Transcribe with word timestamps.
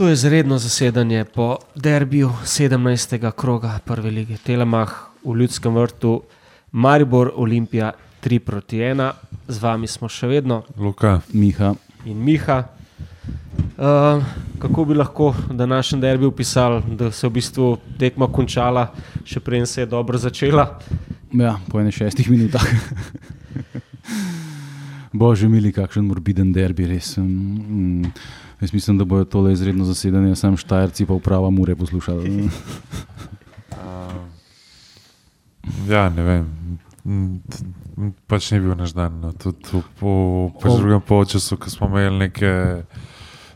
To 0.00 0.08
je 0.08 0.12
izredno 0.12 0.58
zasedanje 0.58 1.24
po 1.24 1.56
derbiju 1.74 2.32
17. 2.44 3.30
kroga 3.30 3.78
Prve 3.84 4.10
lige 4.10 4.36
Telemah 4.36 4.92
v 5.24 5.36
Ljudskem 5.36 5.74
vrtu, 5.74 6.22
Maribor 6.72 7.32
Olimpija 7.36 7.92
3 8.24 8.38
proti 8.38 8.78
1. 8.78 9.10
Z 9.48 9.62
vami 9.62 9.86
smo 9.86 10.08
še 10.08 10.26
vedno, 10.26 10.62
Luka. 10.76 11.20
Miha. 11.32 11.74
in 12.04 12.16
Miha. 12.16 12.64
Uh, 13.76 14.24
kako 14.58 14.84
bi 14.84 14.94
lahko 14.94 15.34
današnji 15.50 16.00
derbi 16.00 16.26
opisali, 16.26 16.82
da 16.96 17.10
se 17.10 17.26
je 17.26 17.30
v 17.30 17.32
bistvu 17.32 17.76
tekma 17.98 18.32
končala, 18.32 18.94
še 19.24 19.40
preden 19.40 19.66
se 19.66 19.82
je 19.82 19.86
dobro 19.86 20.18
začela? 20.18 20.80
Ja, 21.32 21.58
po 21.68 21.80
enem 21.80 21.92
šestih 21.92 22.30
minutah. 22.30 22.64
Bože, 25.12 25.48
mili, 25.48 25.72
kakšen 25.72 26.08
morbiden 26.08 26.52
derbi, 26.52 26.86
res. 26.86 27.18
Mm, 27.18 28.14
jaz 28.60 28.72
mislim, 28.72 28.98
da 28.98 29.04
bojo 29.04 29.24
tole 29.24 29.52
izredno 29.52 29.84
zasedanje, 29.84 30.36
sam 30.36 30.56
Štajerci 30.56 31.06
pa 31.06 31.12
uprava 31.12 31.50
Mure 31.50 31.76
poslušali. 31.76 32.48
Ja, 35.88 36.08
ne 36.08 36.22
vem. 36.22 36.44
Pač 38.26 38.50
ni 38.52 38.60
bil 38.60 38.74
naš 38.74 38.94
dan. 38.96 39.20
No. 39.20 39.32
Tudi 39.32 39.60
v- 39.72 39.84
po, 40.00 40.10
pač 40.56 40.70
O- 40.70 40.76
v 40.76 40.80
drugem 40.80 41.00
polčasu, 41.00 41.56
ko 41.56 41.70
smo 41.70 41.88
imeli 41.88 42.16
neke 42.18 42.84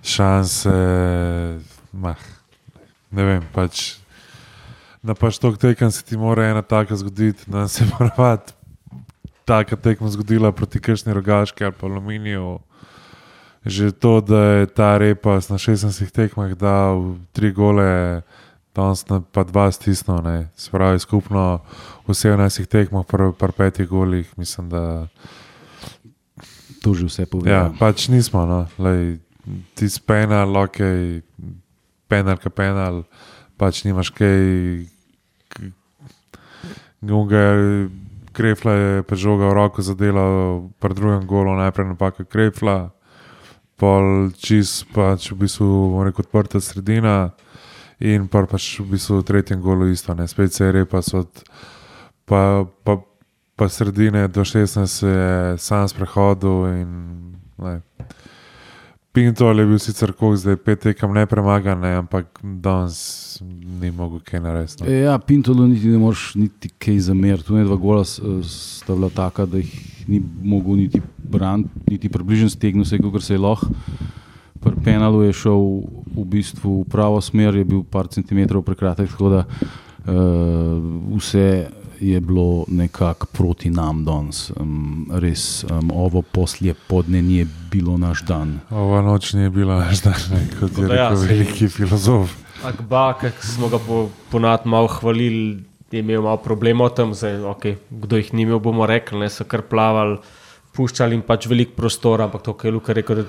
šanse, 0.02 0.74
mah, 1.92 2.20
ne 3.10 3.22
vem. 3.24 3.42
Pač, 3.52 3.96
na 5.02 5.14
pač 5.14 5.38
to 5.38 5.52
tekem 5.56 5.91
se 5.91 6.05
ti 6.05 6.16
mora 6.16 6.44
ena 6.50 6.62
taka 6.62 6.96
zgoditi, 6.96 7.44
da 7.46 7.68
se 7.68 7.86
mora 7.88 8.36
taka 9.48 9.77
tekma 9.77 10.08
zgodila 10.08 10.52
proti 10.52 10.80
kršni 10.80 11.12
rogaški 11.12 11.64
ali 11.64 11.72
pa 11.72 11.86
aluminiju. 11.86 12.58
Že 13.64 13.96
to, 13.96 14.20
da 14.20 14.60
je 14.60 14.66
ta 14.68 15.00
repa 15.00 15.41
na 15.48 15.56
16 15.56 15.88
tekmah 16.12 16.52
dal 16.52 17.16
tri 17.32 17.48
gole, 17.48 18.20
danes 18.77 19.05
pa 19.32 19.41
dva 19.45 19.72
stisnil, 19.72 20.20
ne. 20.20 20.52
se 20.52 20.69
pravi 20.69 21.00
skupno 21.00 21.64
v 22.05 22.12
17 22.12 22.69
tekmah, 22.69 23.08
pri 23.08 23.53
petih 23.56 23.88
golih, 23.88 24.28
mislim, 24.36 24.69
da 24.69 25.08
To 26.84 26.92
že 26.92 27.08
vse 27.08 27.25
pove. 27.25 27.48
ja, 27.48 27.72
pač 27.72 28.12
nismo. 28.12 28.44
No. 28.44 28.69
Lej, 28.77 29.25
ti 29.72 29.88
si 29.88 29.97
penal, 30.05 30.53
ok, 30.53 30.78
penal, 32.12 32.36
ka 32.36 32.53
penal, 32.53 33.08
pač 33.56 33.88
nimaš 33.88 34.12
kaj. 34.12 34.84
Gunga 37.05 37.44
Krefla 38.33 38.72
je 38.72 38.91
prežogal 39.05 39.53
roko 39.53 39.81
za 39.84 39.97
delo, 39.97 40.69
pri 40.81 40.92
drugem 40.97 41.25
golu 41.28 41.56
najprej 41.56 41.92
napaka 41.92 42.25
Krefla, 42.25 42.94
pol 43.80 44.30
čist 44.39 44.86
pač 44.94 45.30
v 45.33 45.44
bistvu 45.44 46.03
rekel 46.06 46.25
odprta 46.27 46.61
sredina 46.62 47.34
in 48.00 48.28
pa 48.28 48.44
pač 48.47 48.81
v 48.81 48.94
bistvu 48.94 49.22
v 49.22 49.27
tretjem 49.27 49.61
golu 49.62 49.91
isto, 49.91 50.14
ne, 50.14 50.28
spet 50.28 50.55
se 50.55 50.64
je 50.64 50.72
repa 50.72 51.03
od 51.14 51.44
pa, 52.25 52.64
pa, 52.84 52.98
pa 53.56 53.69
sredine 53.69 54.28
do 54.28 54.44
16 54.44 54.86
se 54.86 55.08
je 55.08 55.58
sam 55.58 55.89
sprehodil 55.89 56.66
in 56.81 56.91
ne. 57.58 57.81
Pinto 59.14 59.46
je 59.46 59.66
bil 59.66 59.78
sicer 59.78 60.10
kog 60.12 60.34
zdaj 60.36 60.56
pet 60.56 60.80
tekem 60.82 61.12
nepremagan, 61.14 61.78
ne, 61.80 61.92
ampak 62.02 62.40
danes 62.42 63.38
ni 63.80 63.90
mogel 63.94 64.18
kaj 64.26 64.40
narediti. 64.42 64.82
No. 64.82 64.90
Ja, 64.90 65.18
Pintolo 65.18 65.68
niti 65.70 65.86
ne 65.86 65.98
moreš 66.02 66.32
niti 66.34 66.68
kaj 66.68 66.98
zameriti. 66.98 67.46
Tu 67.46 67.56
je 67.56 67.64
dva 67.64 67.76
gola 67.78 68.02
s- 68.04 68.18
sta 68.42 68.94
bila 68.94 69.10
taka, 69.14 69.46
da 69.46 69.62
jih 69.62 69.70
ni 70.08 70.18
mogel 70.42 70.76
niti 70.76 70.98
braniti, 71.18 71.70
niti 71.90 72.08
približno 72.08 72.48
stegnil 72.50 72.84
se, 72.84 72.98
kot 72.98 73.22
se 73.22 73.34
je 73.34 73.38
lahko. 73.38 73.70
Pri 74.60 74.74
penalu 74.84 75.22
je 75.22 75.32
šel 75.32 75.62
v 76.16 76.24
bistvu 76.24 76.80
v 76.82 76.88
pravo 76.90 77.20
smer, 77.20 77.54
je 77.54 77.64
bil 77.64 77.84
par 77.84 78.08
centimetrov 78.08 78.62
prekratek, 78.66 79.10
tako 79.14 79.30
da 79.30 79.44
uh, 79.46 81.16
vse 81.16 81.68
je 82.05 82.20
bilo 82.20 82.64
nekako 82.69 83.27
proti 83.27 83.70
nam 83.70 84.04
danes. 84.04 84.50
Um, 84.60 85.09
res, 85.12 85.65
um, 85.65 85.91
ovo 85.94 86.22
poslje 86.22 86.75
podne 86.87 87.22
ni 87.22 87.47
bilo 87.70 87.97
naš 87.98 88.22
dan. 88.28 88.59
Ova 88.70 89.03
noč 89.03 89.32
ni 89.32 89.48
bila 89.50 89.78
naš 89.84 90.03
dan, 90.04 90.20
ne, 90.31 90.47
kot 90.60 90.78
je 90.78 90.84
ja, 90.84 90.88
rekel 90.88 91.16
saj- 91.16 91.28
veliki 91.28 91.69
filozof. 91.69 92.34
Akba, 92.65 93.12
ki 93.20 93.31
smo 93.47 93.69
ga 93.69 93.78
po, 93.78 94.09
ponad 94.31 94.66
malo 94.66 94.88
hvalili, 94.88 95.65
je 95.91 96.00
imel 96.00 96.22
malo 96.22 96.37
problemov 96.42 96.94
tam, 96.97 97.15
zdaj, 97.15 97.38
okay, 97.50 97.76
kdo 97.91 98.16
jih 98.16 98.32
ni 98.34 98.42
imel, 98.42 98.59
bomo 98.59 98.86
rekli, 98.86 99.19
ne, 99.21 99.28
so 99.31 99.44
kar 99.44 99.62
plavali, 99.62 100.19
puščali 100.75 101.15
jim 101.15 101.22
pač 101.22 101.47
veliko 101.47 101.76
prostora, 101.76 102.26
ampak 102.26 102.42
to, 102.42 102.54
kar 102.59 102.69
je 102.69 102.75
Luka 102.75 102.97
rekel, 102.97 103.25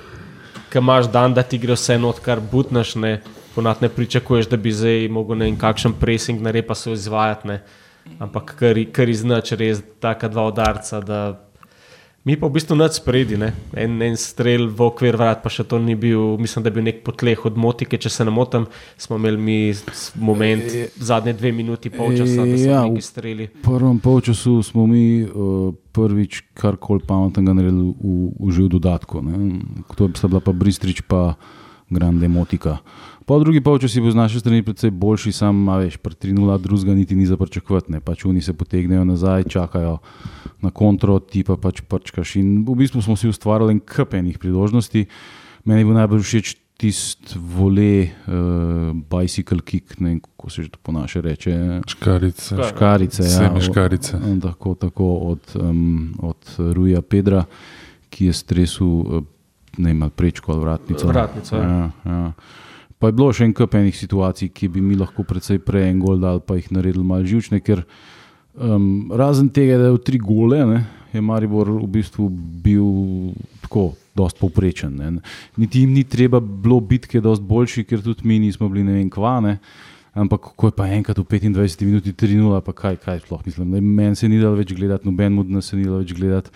da 0.73 0.79
imaš 0.81 1.07
dan, 1.11 1.33
da 1.33 1.43
ti 1.43 1.59
gre 1.61 1.75
vse 1.77 1.97
not, 2.01 2.19
kar 2.25 2.41
butnaš, 2.41 2.95
ne, 2.99 3.19
ponad 3.55 3.83
ne 3.83 3.89
pričakuješ, 3.89 4.49
da 4.51 4.57
bi 4.57 4.73
zdaj 4.73 5.07
mogel 5.13 5.37
ne 5.39 5.49
vem 5.49 5.57
kakšen 5.59 5.93
pressing 5.99 6.41
narediti, 6.41 6.67
pa 6.67 6.75
se 6.75 6.91
izvajati, 6.91 7.47
ne, 7.47 7.61
ampak 8.19 8.55
kar, 8.59 8.79
kar 8.91 9.09
iznač 9.09 9.51
res 9.59 9.83
taka 9.99 10.27
dva 10.27 10.47
udarca, 10.51 11.01
da 11.01 11.19
Mi 12.25 12.33
pa 12.41 12.49
v 12.49 12.57
bistvu 12.57 12.73
nad 12.73 12.89
spredi, 12.89 13.37
ne? 13.37 13.53
en, 13.77 14.01
en 14.01 14.15
strel 14.17 14.65
v 14.65 14.81
okvir 14.81 15.13
vrat, 15.13 15.43
pa 15.45 15.49
še 15.53 15.61
to 15.61 15.77
ni 15.77 15.93
bil, 15.93 16.39
mislim, 16.41 16.63
da 16.65 16.71
je 16.71 16.73
bil 16.73 16.85
nek 16.87 17.03
potleh 17.05 17.37
od 17.45 17.53
motike, 17.53 17.99
če 18.01 18.09
se 18.09 18.25
ne 18.25 18.33
motim, 18.33 18.65
smo 18.97 19.19
imeli 19.21 19.37
mi 19.37 19.57
moment, 20.17 20.65
zadnje 20.97 21.35
dve 21.37 21.51
minuti, 21.53 21.93
pol 21.93 22.17
časa, 22.17 22.47
da 22.49 22.57
so 22.57 22.65
Ja, 22.65 22.81
v- 22.81 22.97
neki 22.97 23.05
streli. 23.05 23.45
V 23.53 23.61
prvem 23.61 24.01
polčasu 24.01 24.57
smo 24.65 24.87
mi 24.89 25.21
uh, 25.21 25.69
prvič 25.93 26.41
kar 26.57 26.81
koli 26.81 27.05
pametnega 27.05 27.53
naredili 27.61 27.93
v, 27.93 28.33
v 28.41 28.57
živ 28.57 28.73
dodatku. 28.73 29.21
Ne. 29.21 29.61
To 29.93 30.09
sta 30.17 30.25
bila 30.25 30.41
pa 30.41 30.49
Bristrič, 30.49 31.05
pa 31.05 31.37
Grande 31.93 32.25
Motika. 32.25 32.79
Po 33.25 33.39
drugi 33.39 33.61
polčas 33.61 33.95
je 33.95 34.01
bil 34.01 34.11
z 34.11 34.15
naše 34.15 34.39
strani 34.39 34.61
precej 34.63 34.91
boljši, 34.91 35.31
sam, 35.31 35.69
a 35.69 35.77
veš, 35.81 35.97
pri 35.97 36.13
3-0 36.13 36.61
drugega 36.61 36.93
niti 36.93 37.15
ni 37.15 37.25
za 37.25 37.37
pričakovati. 37.37 37.91
ne. 37.91 37.99
Pač 37.99 38.25
oni 38.25 38.41
se 38.41 38.53
potegnejo 38.53 39.03
nazaj, 39.03 39.43
čakajo 39.43 39.97
na 40.61 40.69
kontro, 40.69 41.19
ti 41.19 41.43
pa 41.43 41.57
pač 41.57 41.81
prčkaš. 41.81 42.35
In 42.35 42.61
v 42.61 42.75
bistvu 42.75 43.01
smo 43.01 43.15
si 43.17 43.25
ustvarjali 43.27 43.73
en 43.73 43.81
kup 43.81 44.13
enih 44.13 44.37
priložnosti. 44.37 45.05
Meni 45.65 45.81
je 45.81 45.85
bil 45.85 45.93
najbolj 45.93 46.21
všeč 46.21 46.55
tisti 46.77 47.39
vole, 47.39 48.11
uh, 48.27 48.91
bicycle 49.09 49.61
kick, 49.61 49.95
ne 49.99 50.09
vem, 50.09 50.19
kako 50.19 50.49
se 50.49 50.63
že 50.63 50.69
to 50.69 50.79
po 50.83 50.91
naše 50.91 51.21
reče. 51.21 51.81
Škarice. 51.87 52.55
Škar- 52.55 52.69
Škarice, 52.69 53.23
ja, 53.23 53.61
škarice. 53.61 54.19
Tako, 54.41 54.75
tako 54.75 55.05
od, 55.33 55.55
um, 55.55 56.13
od 56.19 56.37
Ruja 56.57 57.01
Pedra, 57.01 57.45
ki 58.09 58.25
je 58.25 58.33
stresel 58.33 58.87
eh, 58.87 59.21
ne 59.77 59.95
ali 60.01 60.11
prečko 60.11 60.51
ali 60.51 60.61
vratnico. 60.61 61.07
Vratnico, 61.07 61.55
ja. 61.55 61.63
ja, 61.63 61.91
ja. 62.05 62.31
Pa 62.99 63.11
je 63.11 63.17
bilo 63.17 63.31
še 63.35 63.47
en 63.47 63.53
kup 63.55 63.75
enih 63.75 63.95
situacij, 63.95 64.51
ki 64.55 64.69
bi 64.71 64.81
mi 64.81 64.95
lahko 64.95 65.25
precej 65.27 65.59
prej 65.65 65.89
en 65.89 65.99
gol 65.99 66.21
dal, 66.21 66.39
pa 66.39 66.55
jih 66.59 66.71
naredili 66.71 67.03
malo 67.03 67.27
živčne, 67.27 67.59
ker 67.59 67.83
um, 68.55 69.11
razen 69.11 69.49
tega, 69.51 69.77
da 69.81 69.89
je 69.89 69.97
v 69.97 70.03
tri 70.07 70.21
gole, 70.21 70.61
ne, 70.69 70.79
je 71.11 71.21
Maribor 71.23 71.69
v 71.75 71.91
bistvu 71.99 72.29
bil 72.63 72.89
tako. 73.65 73.93
Dost 74.15 74.37
povprečen. 74.39 74.93
Ne. 74.95 75.09
Niti 75.59 75.81
jim 75.83 75.91
ni 75.91 76.05
treba 76.07 76.39
bilo 76.39 76.77
je 76.79 77.19
dosti 77.19 77.43
boljši, 77.43 77.83
ker 77.83 77.99
tudi 77.99 78.23
mi 78.23 78.39
nismo 78.39 78.69
bili 78.69 78.85
ne 78.87 78.93
vem 78.93 79.09
kvane. 79.11 79.57
Ampak 80.15 80.55
ko 80.55 80.71
je 80.71 80.71
pa 80.71 80.87
enkrat 80.95 81.19
v 81.19 81.27
25 81.27 81.83
minuti 81.83 82.15
3-0, 82.15 82.47
pa 82.63 82.71
kaj, 82.71 82.95
kaj 83.03 83.19
sploh 83.27 83.41
mislim. 83.43 83.71
da 83.75 83.81
Meni 83.83 84.15
se 84.15 84.29
ni 84.31 84.39
dalo 84.39 84.55
več 84.55 84.71
gledati, 84.71 85.03
noben 85.03 85.39
od 85.39 85.49
nas 85.51 85.67
se 85.67 85.75
ni 85.75 85.83
dalo 85.83 85.99
več 85.99 86.13
gledati. 86.15 86.53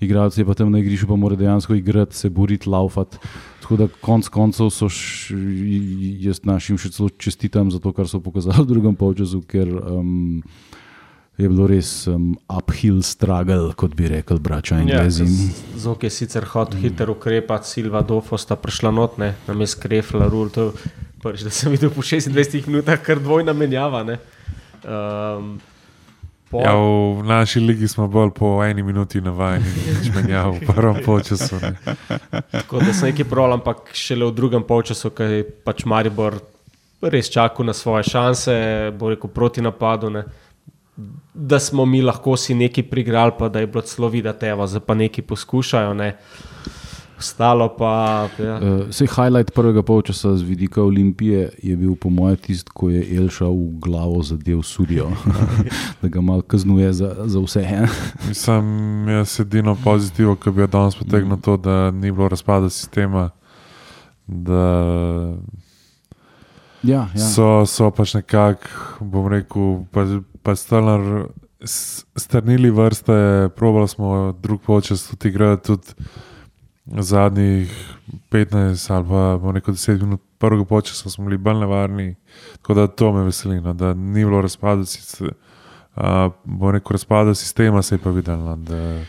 Igralci 0.00 0.40
je 0.40 0.46
pa 0.46 0.54
tam 0.54 0.70
na 0.70 0.78
igrišču, 0.78 1.08
pa 1.10 1.18
mora 1.18 1.34
dejansko 1.36 1.74
igrati, 1.74 2.14
se 2.14 2.30
boriti, 2.30 2.70
laufati. 2.70 3.18
Tako 3.60 3.76
da 3.82 3.88
konc 4.00 4.30
koncev 4.30 4.70
so, 4.70 4.86
š, 4.86 5.34
jaz 6.22 6.44
našim 6.46 6.78
še 6.78 6.92
celo 6.94 7.10
čestitam 7.10 7.74
za 7.74 7.82
to, 7.82 7.90
kar 7.92 8.06
so 8.06 8.22
pokazali 8.22 8.62
v 8.62 8.70
drugem 8.70 8.94
polčasu, 8.94 9.42
ker 9.42 9.66
um, 9.66 10.40
je 11.34 11.50
bilo 11.50 11.66
res 11.66 12.06
um, 12.06 12.32
uphill 12.46 13.02
struggle, 13.02 13.74
kot 13.74 13.98
bi 13.98 14.06
rekel, 14.06 14.38
brača 14.38 14.80
in 14.80 14.94
Ja, 14.94 15.02
lezi. 15.02 15.26
Zok 15.82 16.06
je 16.06 16.14
sicer 16.14 16.46
hotel 16.54 16.78
hitro 16.86 17.18
ukrepati, 17.18 17.66
Silva 17.66 18.06
Dofo 18.06 18.38
sta 18.38 18.54
prišla 18.54 18.94
notne, 18.94 19.34
nam 19.50 19.66
je 19.66 19.72
skrefla, 19.74 20.30
rul, 20.30 20.54
to 20.54 20.70
je 20.70 20.98
prvič, 21.22 21.42
da 21.42 21.50
sem 21.50 21.72
videl 21.72 21.90
po 21.90 22.02
26 22.02 22.66
minutah 22.66 22.98
kar 22.98 23.18
dvojna 23.18 23.52
menjava. 23.52 24.02
ne. 24.02 24.18
Um, 24.84 25.60
pol- 26.50 26.64
Ja, 26.64 26.72
v 26.74 27.22
naši 27.22 27.60
ligi 27.60 27.88
smo 27.88 28.08
bolj 28.08 28.30
po 28.34 28.64
eni 28.64 28.82
minuti 28.82 29.20
navajeni, 29.20 29.64
več 29.86 30.08
menjav 30.14 30.56
v 30.56 30.66
prvem 30.66 31.02
polčasu. 31.04 31.60
ne. 31.60 31.74
Tako 32.50 32.80
da 32.80 32.92
sem 32.92 33.10
nekaj 33.10 33.24
prav, 33.24 33.52
ampak 33.52 33.92
šele 33.94 34.24
v 34.24 34.34
drugem 34.34 34.62
polčasu, 34.62 35.10
ki 35.10 35.22
je 35.24 35.42
pač 35.64 35.84
Maribor 35.84 36.40
res 37.02 37.30
čakal 37.30 37.64
na 37.64 37.72
svoje 37.72 38.04
šanse, 38.04 38.54
bo 38.92 39.08
rekel 39.08 39.30
proti 39.30 39.62
napadu. 39.62 40.10
Ne. 40.10 40.24
Da 41.32 41.56
smo 41.58 41.86
mi 41.86 42.02
lahko 42.02 42.34
si 42.36 42.52
nekaj 42.54 42.84
prigrali, 42.84 43.32
pa 43.38 43.48
da 43.48 43.60
je 43.60 43.66
bilo 43.66 43.80
celo 43.82 44.08
videti, 44.08 44.50
zdaj 44.66 44.80
pa 44.80 44.94
nekaj 44.94 45.24
poskušajo. 45.24 45.94
Ne. 45.94 46.10
Ostalo 47.20 47.68
pa. 47.68 48.28
Ja. 48.38 48.56
Uh, 48.56 48.88
Sej 48.90 49.06
highlight 49.08 49.52
prvega 49.52 49.82
polčasa 49.82 50.32
z 50.32 50.42
vidika 50.42 50.80
Olimpije 50.80 51.50
je 51.58 51.76
bil, 51.76 51.92
po 51.94 52.08
mojem, 52.08 52.36
tisti, 52.38 52.72
ko 52.72 52.88
je 52.88 53.04
Elša 53.12 53.44
v 53.44 53.76
glavo 53.76 54.22
zadev 54.22 54.62
sudijo, 54.62 55.10
da 56.00 56.08
ga 56.08 56.20
malo 56.20 56.40
kaznuje 56.42 56.92
za, 56.92 57.10
za 57.26 57.40
vse. 57.40 57.64
Mislim, 58.24 58.64
jaz 59.10 59.36
edino 59.40 59.76
pozitivno, 59.76 60.36
ki 60.36 60.50
bi 60.50 60.60
jo 60.60 60.66
danes 60.68 60.96
potegnil, 60.96 61.36
to, 61.38 61.56
da 61.56 61.90
ni 61.90 62.08
bilo 62.08 62.28
razpada 62.28 62.70
sistema, 62.70 63.30
da 64.26 64.64
Ja, 66.82 67.08
ja. 67.12 67.20
so, 67.26 67.66
so 67.66 67.90
pač 67.90 68.14
nekako, 68.14 68.68
bom 69.02 69.28
rekel, 69.28 69.84
pa, 69.92 70.06
pa 70.40 70.54
strnar, 70.56 71.28
s- 71.60 72.06
strnili 72.16 72.70
vrste, 72.70 73.12
probali 73.52 73.88
smo 73.88 74.32
drug 74.32 74.62
počas 74.62 75.04
tudi 75.04 75.28
igrati, 75.28 75.66
tudi 75.66 75.92
zadnjih 76.98 77.94
15 78.30 78.94
ali 78.94 79.08
pa 79.08 79.52
rekel 79.52 79.74
10 79.74 80.02
minut 80.02 80.20
prvega 80.38 80.64
počasa 80.64 81.10
smo 81.10 81.24
bili 81.24 81.38
bolj 81.38 81.58
nevarni, 81.58 82.14
tako 82.52 82.74
da 82.74 82.86
to 82.86 83.12
me 83.12 83.24
veseli, 83.24 83.60
no, 83.60 83.74
da 83.74 83.94
ni 83.94 84.24
bilo 84.24 84.40
razpada, 84.40 84.82
uh, 85.20 86.32
bom 86.44 86.70
rekel, 86.70 86.92
razpada 86.92 87.34
sistema 87.34 87.82
se 87.82 87.94
je 87.94 87.98
pa 87.98 88.10
videl, 88.10 88.38
no, 88.38 88.56
da, 88.56 89.00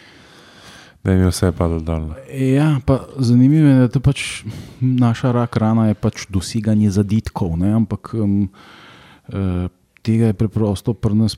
da 1.03 1.11
jim 1.11 1.21
je 1.21 1.27
vse 1.27 1.51
padlo 1.51 1.79
dol. 1.79 2.01
no. 2.01 2.15
Ja, 2.29 2.79
pa 2.85 2.99
zanimivo 3.17 3.67
je, 3.67 3.75
da 3.79 3.87
to 3.87 3.99
pač 3.99 4.43
naša 4.81 5.31
rak 5.31 5.57
rana 5.57 5.87
je 5.87 5.93
pač 5.93 6.25
doseganje 6.29 6.91
zaditkov, 6.91 7.55
ne? 7.57 7.71
ampak 7.73 8.13
um, 8.13 8.49
tega 10.01 10.33
je 10.33 10.33
preprosto 10.33 10.93
pri 10.93 11.15
nas 11.15 11.37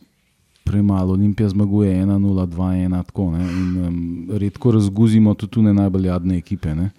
premalo. 0.64 1.14
Olimpija 1.14 1.50
zmaguje 1.50 2.06
1-0, 2.06 2.48
2-1, 2.48 3.04
tako 3.06 3.32
ne. 3.32 3.44
In 3.44 3.86
um, 3.88 4.38
redko 4.38 4.72
razguzimo 4.72 5.34
tudi 5.34 5.62
ne 5.62 5.74
najbolj 5.74 6.08
jadne 6.08 6.38
ekipe. 6.38 6.76
Ne? 6.76 6.90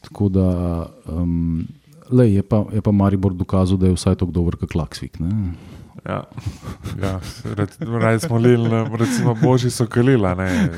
Tako 0.00 0.28
da 0.28 0.50
um, 1.06 1.66
lej, 2.10 2.34
je, 2.34 2.42
pa, 2.42 2.64
je 2.72 2.82
pa 2.82 2.92
Maribor 2.92 3.34
dokazal, 3.34 3.76
da 3.76 3.86
je 3.86 3.96
vsaj 3.98 4.14
tako 4.14 4.32
dober 4.32 4.56
kot 4.56 4.74
Laksvik. 4.74 5.20
Ne? 5.20 5.52
Ja, 6.06 6.22
ja 7.02 7.20
radi 8.00 8.20
smo 8.20 8.38
Lil, 8.38 8.68
recimo 8.96 9.34
Boži 9.42 9.70
so 9.70 9.86
kalila. 9.86 10.34
Ne. 10.34 10.70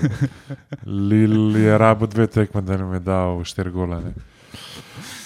Lil 0.87 1.57
je 1.57 1.79
rabo 1.79 2.07
dve 2.07 2.27
tekme, 2.27 2.63
da 2.63 2.77
nam 2.77 2.93
je 2.95 3.01
dal 3.01 3.45
štiri 3.45 3.71
gole. 3.71 4.01
Ne, 4.01 4.15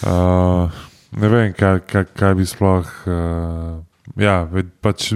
uh, 0.03 0.71
ne 1.13 1.29
vem, 1.29 1.53
kaj, 1.53 1.81
kaj, 1.87 2.05
kaj 2.17 2.35
bi 2.35 2.47
sploh. 2.47 2.91
Uh, 3.07 3.81
ja, 4.21 4.43
pač 4.81 5.15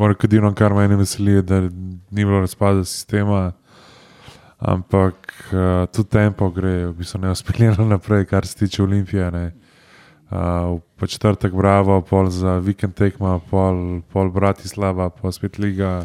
moram 0.00 0.16
kadino, 0.18 0.54
kar 0.54 0.74
meni 0.74 0.96
veseli, 0.96 1.32
je, 1.38 1.42
da 1.42 1.60
ni 1.60 2.24
bilo 2.24 2.40
razpada 2.40 2.84
sistema. 2.84 3.52
Ampak 4.58 5.32
uh, 5.52 5.86
tudi 5.88 6.08
tempo 6.08 6.50
gre, 6.52 6.86
v 6.90 6.94
bistvu 6.98 7.20
ne 7.20 7.30
uspeljeno 7.32 7.86
naprej, 7.94 8.26
kar 8.28 8.46
se 8.46 8.56
tiče 8.56 8.82
Olimpije. 8.82 9.30
Ne. 9.30 9.44
Uh, 10.30 10.80
v 11.00 11.06
četrtek 11.06 11.54
Bravo, 11.56 12.00
pol 12.00 12.30
za 12.30 12.58
vikend 12.58 12.94
tekma, 12.94 13.38
pol, 13.50 14.00
pol 14.12 14.30
Bratislava, 14.30 15.08
pa 15.10 15.32
spet 15.32 15.58
Liga. 15.58 16.04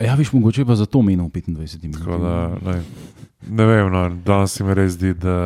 Ja, 0.00 0.14
viš, 0.14 0.32
mogoče 0.32 0.64
pa 0.64 0.76
zato 0.76 1.02
menil 1.02 1.24
25 1.24 1.92
Tako 1.92 2.10
minut. 2.10 2.22
Da, 2.22 2.70
ne, 2.70 2.82
ne 3.48 3.66
vem, 3.66 3.92
no, 3.92 4.08
danes 4.24 4.52
se 4.52 4.64
mi 4.64 4.74
res 4.74 4.92
zdi, 4.92 5.14
da 5.14 5.36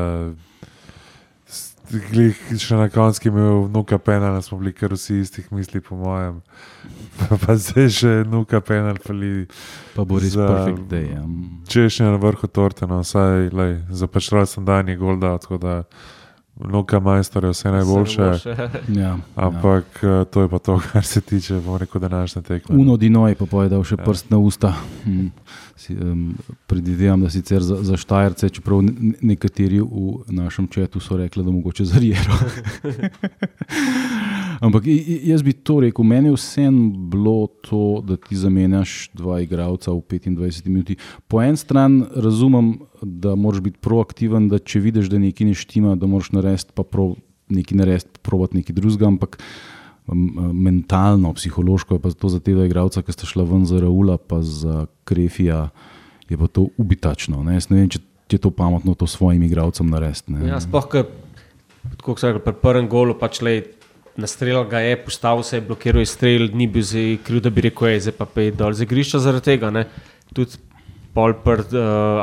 glih 1.91 2.39
še 2.59 2.77
na 2.79 2.89
koncu 2.89 3.29
imel 3.29 3.65
vnuka 3.69 3.99
penala, 3.99 4.43
smo 4.43 4.59
bili 4.59 4.73
kar 4.73 4.93
vsi 4.95 5.21
istih 5.21 5.49
misli, 5.53 5.81
po 5.81 5.97
mojem. 5.97 6.41
Pa, 7.21 7.37
pa 7.37 7.53
zdaj 7.59 7.89
še 7.93 8.13
vnuka 8.25 8.63
penal, 8.65 8.97
ali 9.13 9.45
Pa 9.93 10.07
bo 10.09 10.17
res 10.23 10.33
perfekt 10.33 10.87
day. 10.89 11.11
Ja. 11.13 11.25
češnja 11.69 12.15
na 12.15 12.17
vrhu 12.17 12.49
torte, 12.49 12.87
no, 12.89 13.03
vsaj 13.05 13.51
lej, 13.53 13.75
za 13.91 14.09
pač 14.09 14.31
sem 14.49 14.65
dan 14.65 14.89
je 14.89 14.97
gol 14.97 15.21
dal, 15.21 15.37
tako 15.43 15.59
da 15.61 15.75
vnuka 16.57 17.01
majstor 17.01 17.45
je 17.45 17.51
vse 17.51 17.69
najboljše. 17.71 18.23
Ja, 18.89 19.19
Ampak 19.37 19.85
ja. 20.03 20.25
to 20.25 20.43
je 20.43 20.49
pa 20.49 20.59
to, 20.59 20.81
kar 20.93 21.05
se 21.05 21.21
tiče, 21.21 21.61
bom 21.61 21.77
rekel, 21.77 22.01
današnje 22.01 22.43
tekme. 22.43 22.77
Uno 22.77 22.97
Dinoj 22.97 23.35
pa 23.35 23.47
povedal 23.47 23.85
še 23.85 23.97
Ja. 23.99 24.05
prst 24.05 24.31
na 24.31 24.39
usta. 24.39 24.75
Hm, 25.05 25.29
si, 25.81 25.94
um, 25.97 26.35
predvidevam, 26.67 27.23
da 27.25 27.31
sicer 27.31 27.62
za, 27.62 27.79
za 27.82 27.97
Štajerce, 27.97 28.49
čeprav 28.49 28.82
ne- 28.85 29.15
nekateri 29.32 29.81
v 29.81 30.21
našem 30.29 30.69
četu 30.69 31.00
so 31.00 31.17
rekli, 31.17 31.44
da 31.44 31.50
mogoče 31.50 31.85
za 31.88 31.99
Riero. 31.99 32.37
Ampak 34.67 34.85
jaz 35.25 35.43
bi 35.43 35.53
to 35.53 35.79
rekel, 35.81 36.05
meni 36.05 36.29
je 36.29 36.37
vseeno 36.37 36.91
bilo 37.09 37.49
to, 37.65 38.03
da 38.05 38.17
ti 38.21 38.37
zamenjaš 38.37 39.09
dva 39.17 39.41
igralca 39.41 39.93
v 39.93 40.03
25 40.05 40.69
minuti. 40.69 40.97
Po 41.29 41.41
eni 41.43 41.56
strani 41.56 42.05
razumem, 42.17 42.75
da 43.03 43.35
moraš 43.35 43.65
biti 43.65 43.81
proaktiven, 43.81 44.50
da 44.53 44.59
če 44.59 44.81
vidiš, 44.85 45.09
da 45.09 45.19
nekaj 45.19 45.49
ne 45.49 45.56
štima, 45.56 45.97
da 45.97 46.06
moraš 46.06 46.32
narediti 46.37 46.77
pa 46.77 46.85
prav, 46.85 47.15
nekaj 47.49 47.79
narediti, 47.79 48.21
probati 48.23 48.61
nekaj 48.61 48.77
drugega, 48.77 49.09
ampak 49.09 49.41
m, 49.41 49.80
mentalno, 50.12 51.33
psihološko 51.35 51.95
je 51.95 52.03
pa 52.03 52.11
to 52.11 52.29
za 52.29 52.41
tega 52.41 52.65
igralca, 52.67 53.03
ki 53.03 53.15
sta 53.15 53.27
šla 53.27 53.45
ven 53.47 53.67
za 53.67 53.81
Raula, 53.81 54.19
pa 54.19 54.43
za 54.43 54.87
Krefija, 55.05 55.69
je 56.29 56.39
pa 56.39 56.47
to 56.47 56.69
ubitačno. 56.79 57.43
Ne? 57.47 57.59
Jaz 57.59 57.71
ne 57.71 57.81
vem, 57.81 57.91
če, 57.91 58.01
je 58.31 58.39
to 58.39 58.51
pametno 58.55 58.95
to 58.95 59.07
svojim 59.11 59.43
igralcem 59.43 59.91
narediti. 59.91 60.35
Ja, 60.47 60.61
sploh, 60.62 60.87
ker, 60.91 61.09
kot 62.03 62.23
sem 62.23 62.33
rekel, 62.33 62.45
pri 62.47 62.59
prvem 62.62 62.91
golu 62.91 63.19
pač 63.19 63.43
le. 63.45 63.61
Nastrelil 64.21 64.67
ga 64.69 64.81
je, 64.83 64.97
postavil 65.01 65.45
se 65.47 65.57
je, 65.57 65.62
blokiral 65.65 66.03
je 66.03 66.09
strel, 66.11 66.49
ni 66.53 66.67
bil 66.69 66.83
kriv, 67.25 67.39
da 67.41 67.51
bi 67.55 67.63
rekel, 67.69 67.93
je 67.95 68.01
zdaj 68.09 68.15
pa 68.19 68.27
pej 68.29 68.51
dol 68.59 68.75
z 68.77 68.85
igrišča 68.85 69.21
zaradi 69.23 69.47
tega. 69.47 69.71
Ne. 69.73 69.85
Tudi 70.35 70.59
pol 71.15 71.35
pr 71.45 71.65
uh, 71.65 71.81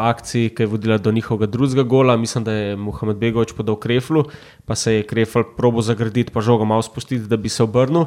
akciji, 0.07 0.53
ki 0.55 0.63
je 0.63 0.71
vodila 0.71 0.97
do 0.97 1.11
njihovega 1.11 1.51
drugega 1.51 1.83
gola, 1.83 2.17
mislim, 2.17 2.43
da 2.43 2.53
je 2.53 2.75
Mohamed 2.75 3.17
Begovič 3.17 3.53
podal 3.57 3.75
Kreflu, 3.75 4.23
pa 4.65 4.75
se 4.75 4.93
je 4.93 5.03
Krefl 5.07 5.47
probo 5.57 5.81
zagraditi, 5.81 6.31
pa 6.31 6.41
žogo 6.41 6.65
malo 6.65 6.81
spustiti, 6.81 7.27
da 7.27 7.37
bi 7.37 7.49
se 7.49 7.63
obrnil. 7.63 8.05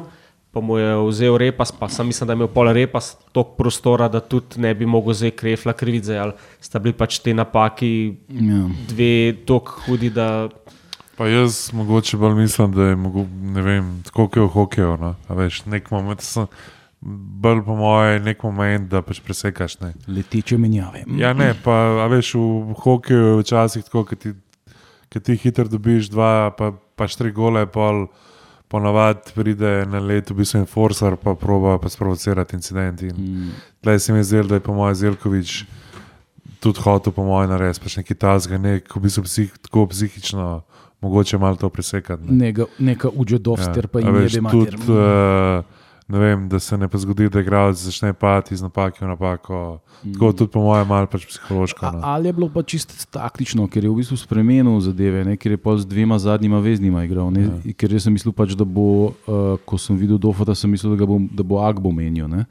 Pa 0.51 0.59
mu 0.59 0.75
je 0.77 0.95
vzel 1.07 1.37
repas, 1.39 1.71
pa 1.71 1.87
sem 1.87 2.07
mislim, 2.07 2.27
da 2.27 2.33
je 2.33 2.35
imel 2.41 2.49
pol 2.51 2.67
repas, 2.75 3.13
toliko 3.31 3.55
prostora, 3.55 4.09
da 4.11 4.19
tudi 4.19 4.59
ne 4.59 4.73
bi 4.75 4.85
mogel 4.85 5.13
zdaj 5.15 5.31
Krefla 5.31 5.73
kriviti, 5.73 6.11
ali 6.11 6.33
sta 6.59 6.79
bili 6.79 6.93
pač 6.93 7.21
te 7.23 7.33
napaki 7.33 8.17
Ja. 8.27 8.65
dve 8.89 9.31
tako 9.47 9.79
hudi, 9.85 10.09
da 10.09 10.49
Pa 11.21 11.27
jaz 11.27 11.73
mogoče 11.73 12.17
bolj 12.17 12.33
mislim, 12.33 12.71
da 12.73 12.83
je 12.83 12.95
mogo, 12.95 13.25
ne 13.41 13.61
vem, 13.61 13.89
tako 14.03 14.27
kot 14.27 14.35
je 14.35 14.41
v 14.41 14.47
hokeju. 14.47 14.97
No? 14.97 15.15
a 15.27 15.33
Veš, 15.37 15.65
nek 15.69 15.91
moment, 15.91 16.21
sem, 16.21 16.47
bolj 17.01 17.63
po 17.65 17.75
moje, 17.75 18.19
nek 18.19 18.43
moment, 18.43 18.89
da 18.89 19.01
pač 19.01 19.19
presekaš. 19.25 19.79
Ne? 19.81 19.93
Leteče 20.07 20.57
menjave. 20.57 21.03
Ja, 21.17 21.33
ne, 21.33 21.53
pa 21.63 22.05
a 22.05 22.07
veš, 22.11 22.35
v 22.37 22.75
hokeju 22.77 23.19
je 23.19 23.37
včasih 23.41 23.85
tako, 23.87 24.05
ki 24.05 24.15
ti, 24.15 24.33
ki 25.09 25.19
ti 25.19 25.37
hitro 25.41 25.65
dobiš 25.67 26.11
dva, 26.13 26.51
pa, 26.57 26.71
pa 26.95 27.09
štiri 27.09 27.33
gole, 27.35 27.65
pol. 27.65 28.07
Ponavadi 28.71 29.33
pride 29.35 29.81
na 29.91 29.99
leto, 29.99 30.31
v 30.31 30.45
bistvu 30.45 30.61
enforcer, 30.61 31.17
pa 31.19 31.33
proba 31.35 31.73
pa 31.75 31.89
sprovocirati 31.91 32.55
incident. 32.55 33.01
In 33.03 33.17
Mm. 33.19 33.49
Tlej 33.83 33.99
se 33.99 34.13
mi 34.13 34.19
je 34.19 34.23
zdelo, 34.23 34.47
da 34.47 34.55
je 34.55 34.63
po 34.63 34.73
mojem 34.73 34.95
Zelkovič 34.95 35.65
tudi 36.63 36.79
hotel, 36.79 37.11
po 37.11 37.25
mojem, 37.27 37.49
narediti 37.51 37.83
pač 37.83 37.97
nekaj 37.97 38.17
tasga, 38.17 38.57
nek, 38.57 38.87
v 38.95 39.01
bistvu 39.01 39.23
psih, 39.27 39.51
tako 39.67 39.89
psihično, 39.91 40.61
mogoče 41.01 41.37
malo 41.37 41.59
to 41.59 41.69
presekati. 41.69 42.23
ne. 42.23 42.47
Neka, 42.47 42.65
neka 42.79 43.09
uđedovster, 43.09 43.87
pa 43.91 43.99
a 43.99 44.01
jim 44.01 44.15
veš, 44.15 44.39
jede 44.39 44.47
vem, 46.19 46.49
da 46.49 46.59
se 46.59 46.77
ne 46.77 46.87
pa 46.87 46.97
zgodi, 46.97 47.29
da 47.29 47.39
igralec 47.39 47.77
začne 47.77 48.13
pati 48.13 48.53
iz 48.53 48.61
napake 48.61 49.05
v 49.05 49.07
napako. 49.07 49.79
Mm. 50.03 50.13
Tako 50.13 50.31
tudi 50.33 50.51
po 50.51 50.61
mojem, 50.61 50.87
malo 50.87 51.07
pač 51.07 51.25
psihološko. 51.25 51.85
A, 51.85 51.91
No. 51.91 51.99
ali 52.03 52.27
je 52.27 52.33
bilo 52.33 52.49
pa 52.49 52.63
čisto 52.63 52.93
taktično, 53.11 53.67
ker 53.67 53.83
je 53.83 53.89
v 53.89 53.95
bistvu 53.95 54.17
spremenil 54.17 54.79
zadeve, 54.79 55.25
ne? 55.25 55.37
ker 55.37 55.51
je 55.51 55.57
pa 55.57 55.77
z 55.77 55.85
dvema 55.85 56.19
zadnjima 56.19 56.59
veznima 56.59 57.03
igral. 57.03 57.31
Ne? 57.31 57.41
Ja. 57.41 57.73
Ker 57.77 57.93
jaz 57.93 58.03
sem 58.03 58.13
mislil, 58.13 58.33
pač, 58.33 58.55
da 58.57 58.65
bo, 58.65 59.13
uh, 59.27 59.57
ko 59.65 59.77
sem 59.77 59.97
videl 59.97 60.17
Dofota, 60.17 60.55
sem 60.55 60.71
mislil, 60.71 60.95
da, 60.95 60.99
ga 61.03 61.05
bo, 61.05 61.19
da 61.31 61.43
bo 61.43 61.61
Agbo 61.61 61.91
menil. 61.91 62.27
Ne? 62.27 62.45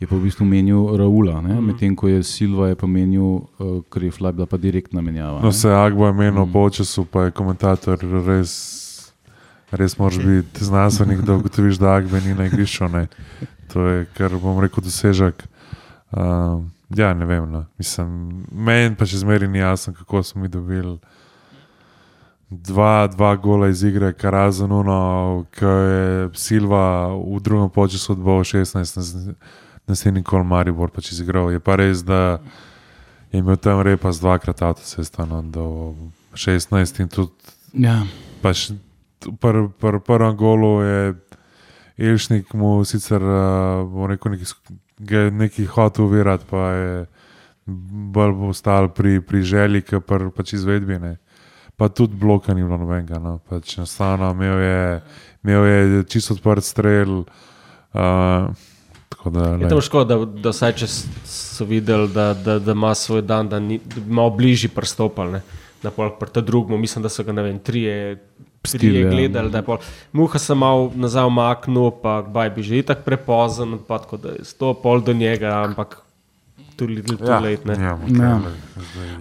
Je 0.00 0.06
pa 0.06 0.16
v 0.16 0.28
bistvu 0.28 0.44
menil 0.44 0.96
Raula, 0.96 1.40
mm. 1.40 1.60
medtem 1.64 1.96
ko 1.96 2.08
je 2.08 2.22
Silva 2.22 2.68
je 2.68 2.76
pa 2.76 2.86
menil 2.86 3.22
uh, 3.22 3.80
Krefla, 3.88 4.28
je 4.28 4.36
bila 4.40 4.46
pa 4.46 4.56
direktna 4.56 5.00
menjava. 5.00 5.40
No, 5.40 5.48
ne. 5.48 5.56
se 5.56 5.70
Agbo 5.72 6.06
je 6.06 6.12
menil 6.12 6.44
mm. 6.44 6.52
po 6.52 6.70
času, 6.70 7.06
pa 7.08 7.28
je 7.28 7.36
komentator 7.36 7.96
res. 8.26 8.85
Res 9.70 9.98
moraš 9.98 10.18
biti 10.18 10.64
znanstvenik, 10.64 11.20
da 11.26 11.34
ugotoviš, 11.34 11.78
da 11.78 11.96
Agbe 11.96 12.20
ni 12.20 12.34
na 12.34 12.46
igrišču. 12.46 12.88
ne. 12.88 13.06
To 13.72 13.86
je, 13.86 14.06
kar 14.14 14.36
bom 14.38 14.60
rekel, 14.60 14.84
dosežek. 14.84 15.42
Uh, 16.12 16.62
ja, 16.96 17.14
ne 17.14 17.26
vem. 17.26 17.50
No. 17.50 17.64
Mislim, 17.78 18.44
meni 18.52 18.94
pa 18.96 19.06
še 19.06 19.18
zmeraj 19.24 19.48
ni 19.48 19.58
jasno, 19.58 19.92
kako 19.92 20.22
smo 20.22 20.42
mi 20.42 20.48
dobili 20.48 20.98
dva, 22.50 23.06
dva 23.06 23.36
gola 23.36 23.68
iz 23.68 23.82
igre, 23.82 24.12
kar 24.12 24.32
razen 24.32 24.72
uno, 24.72 25.44
ki 25.50 25.64
je 25.64 26.30
Silva 26.34 27.10
v 27.14 27.40
drugem 27.42 27.88
času 27.90 28.12
odbal 28.12 28.44
16, 28.46 29.34
naslednji 29.86 30.22
kol 30.22 30.44
Maribor 30.44 30.90
pač 30.90 31.12
izigral. 31.12 31.50
Je 31.50 31.60
pa 31.60 31.76
res, 31.76 32.04
da 32.06 32.38
je 33.32 33.42
imel 33.42 33.56
tam 33.56 33.80
repas 33.82 34.20
dvakrat 34.20 34.62
avtocestano 34.62 35.42
do 35.42 35.94
16 36.34 37.00
in 37.02 37.08
tudi 37.08 37.32
Ja. 37.74 38.06
pač 38.42 38.70
v 39.24 39.36
pr, 39.40 39.68
pr, 39.80 40.00
prvem 40.04 40.36
golu 40.36 40.80
je 40.82 41.14
Ilšnik 41.96 42.52
mu 42.54 42.84
sicer 42.84 43.22
uh, 43.22 44.08
rekel, 44.08 44.36
je 44.98 45.30
neki 45.30 45.64
hotel 45.64 46.04
uvirati, 46.04 46.44
pa 46.50 46.70
je 46.70 47.06
bolj 47.66 48.34
ostal 48.50 48.88
pri, 48.88 49.20
pri 49.20 49.42
želji, 49.42 49.82
ki 49.82 50.00
pa 50.06 50.18
pač 50.36 50.52
izvedbi. 50.52 50.98
Ne. 51.00 51.16
Pa 51.76 51.88
tudi 51.88 52.16
bloka 52.16 52.54
ni 52.54 52.62
bilo 52.62 52.76
nobenega. 52.76 53.18
No. 53.18 53.38
Pač 53.48 53.78
enostavno 53.78 54.30
imel 54.30 54.60
je, 54.60 55.02
imel 55.44 55.66
je 55.66 56.04
čisto 56.04 56.36
odprt 56.36 56.64
strel. 56.64 57.24
Uh, 57.96 58.52
da, 59.24 59.56
je 59.60 59.68
to 59.68 59.80
škoda, 59.80 60.18
da, 60.18 60.26
da 60.26 60.52
vsaj 60.52 60.72
če 60.78 60.86
so 60.86 61.64
videli, 61.66 62.06
da, 62.12 62.34
da, 62.34 62.58
da 62.62 62.72
ima 62.76 62.94
svoj 62.94 63.24
dan, 63.26 63.48
da, 63.48 63.58
ni, 63.58 63.80
da 63.82 64.00
bi 64.00 64.12
malo 64.12 64.30
bližje 64.36 64.70
pristopali. 64.70 65.32
ne. 65.32 65.42
Na 65.86 65.92
pol 65.94 66.10
prta 66.18 66.42
drugmu, 66.44 66.78
mislim, 66.78 67.06
da 67.06 67.12
so 67.12 67.24
ga 67.24 67.34
ne 67.36 67.46
vem, 67.46 67.58
trije. 67.62 68.16
Stil, 68.66 68.80
Trije 68.80 69.04
ja. 69.04 69.10
gledali, 69.10 69.50
da 69.54 69.60
je 69.60 69.62
pol. 69.62 69.76
Muha 70.18 70.40
sem 70.42 70.58
mal 70.58 70.88
nazaj 70.98 71.28
omaknil, 71.28 71.92
pa 72.02 72.16
baj 72.26 72.50
bi 72.56 72.64
že 72.66 72.80
tako 72.82 73.04
prepozen, 73.06 73.76
pa 73.86 74.00
tako 74.02 74.18
da 74.18 74.34
je 74.34 74.44
sto 74.48 74.72
pol 74.74 75.04
do 75.06 75.14
njega, 75.14 75.52
ampak 75.62 76.00
tu 76.76 76.88
little 76.90 77.16
too 77.16 77.30
late. 77.30 77.62
Ne. 77.64 77.78
Ja, 77.78 77.94
Ja. 78.10 78.40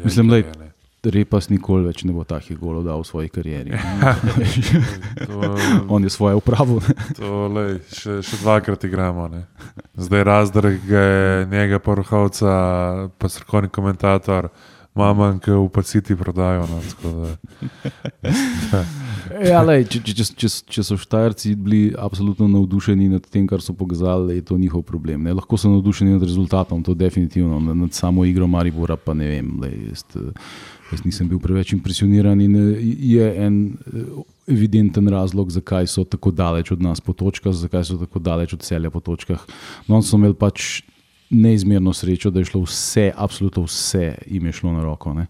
Mislim, 0.03 0.27
da 0.27 0.39
lej, 0.39 0.43
Repas 1.05 1.49
nikoli 1.51 1.85
več 1.85 2.01
ne 2.05 2.13
bo 2.15 2.23
takih 2.25 2.57
golov 2.57 2.85
dal 2.85 3.03
v 3.03 3.07
svoji 3.07 3.29
karieri. 3.29 3.77
On 5.93 6.03
je 6.03 6.09
svoje 6.09 6.37
upravo. 6.39 6.79
To, 7.19 7.45
lej, 7.53 7.77
še, 7.93 8.19
še 8.25 8.39
dvakrat 8.41 8.87
igramo. 8.87 9.27
Ne. 9.29 9.43
Zdaj 10.01 10.25
razdrg 10.25 10.89
je 10.89 11.45
njega, 11.51 11.79
poruhovca, 11.79 12.55
pa 13.21 13.29
strokovni 13.29 13.69
komentator, 13.69 14.49
mama, 14.95 15.39
ki 15.39 15.51
v 15.51 15.69
paciti 15.69 16.15
prodajo. 16.15 16.67
No, 16.71 16.81
tako 16.89 17.09
da- 17.19 18.83
Ja, 19.49 19.63
če, 19.65 19.99
če, 20.05 20.13
če, 20.13 20.25
če, 20.37 20.49
če 20.69 20.83
so 20.85 20.97
Štajerci 21.01 21.55
bili 21.57 21.79
absolutno 21.97 22.47
navdušeni 22.51 23.09
nad 23.09 23.25
tem, 23.25 23.47
kar 23.49 23.63
so 23.63 23.73
pokazali, 23.73 24.37
je 24.37 24.45
to 24.45 24.57
njihov 24.57 24.85
problem. 24.85 25.25
Ne? 25.25 25.33
Lahko 25.33 25.57
so 25.57 25.71
navdušeni 25.71 26.13
nad 26.15 26.23
rezultatom, 26.23 26.83
to 26.85 26.93
definitivno, 26.93 27.59
nad, 27.59 27.93
samo 27.93 28.25
igro 28.25 28.47
Maribora 28.47 28.97
pa 28.97 29.17
ne 29.17 29.27
vem. 29.31 29.49
Lej, 29.63 29.75
jaz, 29.89 30.05
eh, 30.21 30.31
jaz 30.93 31.03
nisem 31.07 31.29
bil 31.31 31.41
preveč 31.41 31.73
impresioniran 31.73 32.41
in 32.41 32.55
eh, 32.61 32.85
je 33.15 33.29
en 33.47 33.59
eh, 33.73 34.07
evidenten 34.53 35.09
razlog, 35.09 35.49
zakaj 35.51 35.89
so 35.89 36.05
tako 36.05 36.31
daleč 36.31 36.71
od 36.75 36.85
nas 36.85 37.01
po 37.01 37.17
točkah, 37.17 37.53
zakaj 37.53 37.89
so 37.89 37.97
tako 38.01 38.21
daleč 38.21 38.53
od 38.53 38.61
celja 38.61 38.93
po 38.93 39.01
točkah. 39.01 39.41
No, 39.89 40.03
so 40.05 40.21
imeli 40.21 40.37
pač 40.37 40.83
neizmerno 41.35 41.93
srečo, 41.93 42.31
da 42.31 42.41
je 42.41 42.49
šlo 42.49 42.61
vse, 42.65 43.09
absolutno 43.15 43.65
vse 43.67 44.15
jim 44.27 44.45
je 44.45 44.51
šlo 44.51 44.71
na 44.71 44.83
roko. 44.83 45.13
Ne. 45.13 45.27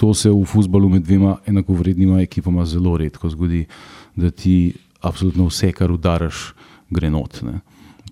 To 0.00 0.14
se 0.14 0.30
v 0.30 0.44
futbalu 0.44 0.88
med 0.88 1.02
dvema 1.02 1.36
enakovrednima 1.46 2.20
ekipama 2.22 2.66
zelo 2.66 2.96
redko 2.96 3.28
zgodi, 3.32 3.64
da 4.16 4.30
ti 4.30 4.74
absolutno 5.00 5.48
vse, 5.48 5.72
kar 5.72 5.92
udaraš, 5.92 6.52
gre 6.90 7.10
not. 7.10 7.40
Ne. 7.42 7.60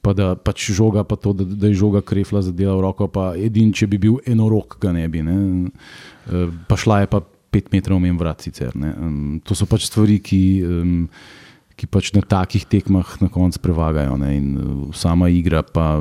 Pa 0.03 0.13
da 0.13 0.35
pač 0.37 0.71
žoga, 0.77 1.05
pa 1.05 1.17
to, 1.17 1.33
da, 1.33 1.45
da 1.45 1.71
je 1.71 1.79
žoga 1.81 2.03
krefla 2.05 2.43
zadela 2.45 2.75
v 2.77 2.85
roko, 2.85 3.09
pa 3.09 3.33
edin, 3.41 3.73
če 3.73 3.89
bi 3.89 4.01
bil 4.01 4.19
enorok, 4.27 4.77
ga 4.83 4.93
ne 4.93 5.07
bi. 5.09 5.23
Ne. 5.25 5.39
Eh, 6.29 6.51
Pa 6.69 6.77
šla 6.77 7.05
je 7.05 7.11
pa 7.13 7.23
pet 7.55 7.71
metrov 7.73 8.01
mem 8.03 8.19
vrat 8.19 8.43
sicer. 8.43 8.75
Ne. 8.77 8.93
To 9.47 9.57
so 9.57 9.69
pač 9.71 9.87
stvari, 9.89 10.19
ki. 10.19 10.43
Ki 11.75 11.89
pač 11.91 12.13
na 12.15 12.21
takih 12.23 12.63
tekmah 12.71 13.17
na 13.19 13.27
koncu 13.27 13.59
prevagajo. 13.59 14.15
Ne, 14.15 14.29
in 14.39 14.51
uh, 14.55 14.67
sama 14.95 15.27
igra 15.27 15.65
pa 15.67 15.99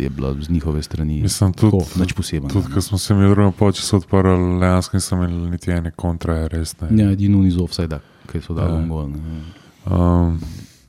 je 0.00 0.10
bila 0.10 0.34
z 0.34 0.48
njihove 0.50 0.82
strani 0.82 1.22
Mislim, 1.22 1.52
tudi- 1.52 1.78
tako, 1.78 2.00
nič 2.00 2.12
posebnega. 2.12 2.52
Tudi, 2.52 2.74
ko 2.74 2.80
smo 2.80 2.98
se 2.98 3.14
mi 3.14 3.26
v 3.26 3.30
drugem 3.30 3.52
polčasu 3.52 3.96
odprli, 3.96 4.60
dejansko 4.60 4.96
nisem 4.96 5.18
imel 5.18 5.50
niti 5.50 5.70
ene 5.70 5.90
kontra, 5.90 6.46
res 6.46 6.74
ne. 6.80 6.88
Ja, 6.94 7.10
edino 7.10 7.44
iz 7.44 7.56
offsajda, 7.56 8.00
ki 8.26 8.40
so 8.40 8.54
dali 8.54 8.72
Ja. 8.72 8.80
ja. 8.80 8.86
gol. 8.86 9.08
Ne. 9.08 9.18
Um, 9.86 10.40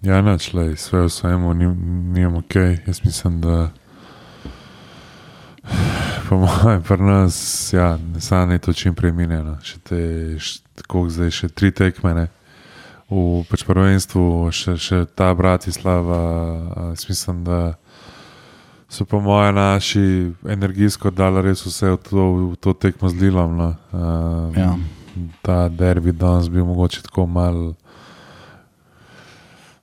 ja, 0.01 0.21
neč, 0.21 0.53
lej, 0.53 0.75
sve 0.75 1.01
v 1.01 1.09
svemu, 1.09 1.53
ni, 1.53 1.67
ni 2.13 2.25
ok. 2.27 2.55
Jaz 2.87 3.01
mislim, 3.05 3.41
da 3.41 3.69
po 6.29 6.37
mojem, 6.37 6.81
pri 6.83 6.97
nas, 6.97 7.35
ja, 7.73 7.97
ne 8.13 8.21
samo 8.21 8.45
ne 8.45 8.57
to 8.57 8.73
čim 8.73 8.95
prej 8.95 9.11
mine. 9.11 9.43
No. 9.43 9.57
Še 9.61 9.77
te, 9.79 9.99
koliko 10.87 11.09
zdaj, 11.09 11.31
še 11.31 11.47
tri 11.49 11.71
tekmene. 11.71 12.27
V 13.09 13.43
pač 13.43 13.65
prvenstvu, 13.67 14.23
še, 14.49 14.77
še 14.79 15.05
ta 15.05 15.33
Bratislava, 15.33 16.19
jaz 16.89 17.03
mislim, 17.09 17.43
da 17.43 17.75
so 18.91 19.05
po 19.05 19.21
mojem 19.23 19.55
naši 19.55 20.31
energijsko 20.43 21.11
dali 21.15 21.41
res 21.41 21.63
vse 21.63 21.93
v 21.95 21.99
to, 22.09 22.23
v 22.51 22.55
to 22.59 22.73
tekmo 22.73 23.09
z 23.09 23.21
Lilom. 23.21 23.55
No. 23.57 23.75
Um, 23.91 24.51
Ja. 24.57 24.75
Ta 25.43 25.67
derbi 25.69 26.11
danes 26.11 26.49
bil 26.49 26.65
mogoče 26.65 27.01
tako 27.03 27.25
mal. 27.27 27.73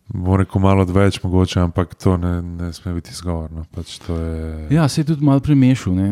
Bom 0.08 0.38
rekel 0.40 0.60
malo 0.60 0.86
več, 0.88 1.18
mogoče, 1.20 1.60
ampak 1.60 1.92
to 2.00 2.16
ne, 2.16 2.38
ne 2.42 2.70
sme 2.72 2.94
biti 2.96 3.12
izgovor. 3.12 3.50
No. 3.52 3.66
Pač 3.76 3.98
je, 4.08 4.68
ja, 4.72 4.86
se 4.88 5.02
je 5.02 5.10
tudi 5.10 5.24
malo 5.24 5.40
premešal. 5.44 5.92
Ne, 5.92 6.08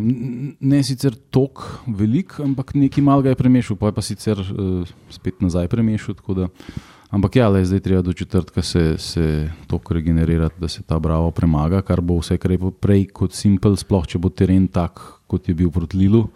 ne 0.61 0.83
sicer 0.85 1.17
tok 1.33 1.65
velik, 1.89 2.37
ampak 2.45 2.75
nekaj 2.77 3.05
malega 3.05 3.33
je 3.33 3.41
premešal, 3.41 3.81
pa 3.81 3.89
je 3.89 3.97
pa 3.97 4.05
sicer 4.05 4.41
uh, 4.41 4.85
spet 5.09 5.41
nazaj 5.41 5.69
premešal. 5.73 6.17
Da, 6.37 6.51
ampak 7.11 7.37
ja, 7.37 7.49
le, 7.49 7.65
zdaj 7.65 7.81
treba 7.81 8.03
do 8.03 8.13
četrtka 8.13 8.63
se, 8.63 8.99
se 8.99 9.51
tok 9.67 9.91
regenerirati, 9.91 10.61
da 10.61 10.69
se 10.69 10.83
ta 10.83 10.99
bravo 10.99 11.31
premaga, 11.31 11.83
kar 11.83 12.01
bo 12.01 12.19
vse 12.19 12.39
bo 12.59 12.71
prej 12.71 13.07
kot 13.07 13.33
simpel, 13.33 13.77
sploh 13.77 14.07
če 14.07 14.19
bo 14.19 14.29
teren 14.29 14.69
tak, 14.69 15.01
kot 15.27 15.49
je 15.49 15.55
bil 15.55 15.71
proti 15.71 15.97
Lilu. 15.97 16.29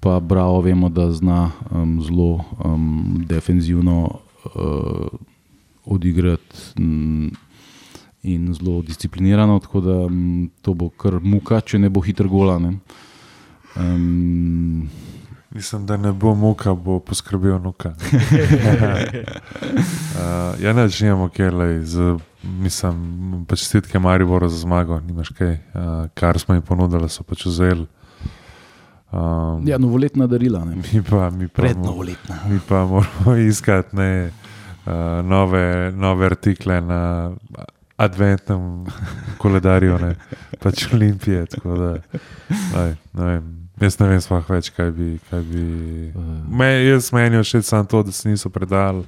Pa 0.00 0.20
bravo 0.20 0.60
vemo, 0.60 0.88
da 0.88 1.10
zna 1.10 1.50
um, 1.70 1.98
zelo 2.02 2.44
um, 2.64 3.24
defenzivno 3.26 4.20
uh, 4.54 5.08
odigrati 5.84 6.80
mm, 6.80 7.30
in 8.22 8.54
zelo 8.54 8.82
disciplinirano, 8.82 9.58
tako 9.58 9.80
da 9.80 10.08
mm, 10.08 10.50
to 10.62 10.74
bo 10.74 10.88
kar 10.88 11.18
muka, 11.22 11.60
če 11.60 11.78
ne 11.78 11.90
bo 11.90 12.00
hitro 12.00 12.28
gola. 12.28 12.58
Ne. 12.58 12.78
Um, 13.76 14.88
mislim, 15.58 15.86
da 15.86 15.96
ne 15.96 16.12
bo 16.12 16.34
muka, 16.34 16.74
bo 16.74 17.00
poskrbel 17.00 17.58
nuka. 17.62 17.88
uh, 17.88 17.96
ja, 20.64 20.72
ne, 20.72 20.88
že 20.88 21.06
imamo 21.06 21.28
kjerlej, 21.28 21.82
mislim, 22.42 23.44
pač 23.48 23.58
čestitke 23.66 23.98
Mariboru 23.98 24.48
za 24.48 24.58
zmago, 24.62 25.00
nimaš 25.00 25.28
kaj, 25.34 25.52
uh, 25.52 25.58
kar 26.14 26.38
smo 26.38 26.54
jim 26.54 26.62
ponudili, 26.62 27.08
so 27.10 27.26
pač 27.26 27.46
vzeli. 27.46 27.86
Um, 29.10 29.66
ja, 29.66 29.78
novoletna 29.82 30.26
darila, 30.30 30.62
ne. 30.64 30.76
mi 30.78 31.02
pa, 31.02 31.30
mi 31.30 31.48
pa, 31.48 31.62
mo- 31.62 31.66
prednovoletna. 31.66 32.38
mi 32.48 32.60
pa 32.68 32.84
moramo 32.86 33.36
iskati 33.50 33.96
ne, 33.96 34.30
uh, 34.86 34.92
nove, 35.26 35.92
nove 35.96 36.26
artikle 36.26 36.80
na 36.80 37.32
adventnem 37.96 38.84
koledarju, 39.42 39.98
ne, 39.98 40.14
pač 40.62 40.86
Olimpije. 40.94 41.46
tako 41.46 41.74
Da, 41.78 41.94
lej, 42.78 42.94
ne 43.12 43.24
vem, 43.24 43.67
jaz 43.80 43.98
ne 43.98 44.08
vem, 44.08 44.20
sploh 44.20 44.48
več, 44.48 44.70
kaj 44.70 44.90
bi. 44.90 45.08
Kaj 45.28 45.42
bi 45.42 45.62
me, 46.50 46.68
jaz 46.84 47.12
menijo 47.12 47.44
še 47.44 47.62
samo 47.62 47.84
to, 47.84 48.02
da 48.02 48.12
se 48.12 48.28
niso 48.28 48.48
predali, 48.48 49.04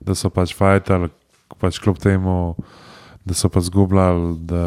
da 0.00 0.14
so 0.14 0.30
pač 0.30 0.54
fajtali, 0.54 1.10
pač 1.58 1.78
kljub 1.78 1.98
temu. 1.98 2.54
Da 3.20 3.34
so 3.34 3.48
pa 3.48 3.60
zgubljali, 3.60 4.30
da 4.40 4.60